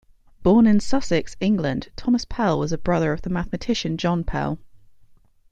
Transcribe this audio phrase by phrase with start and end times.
[0.41, 4.57] Born in Sussex, England, Thomas Pell was a brother of mathematician John Pell.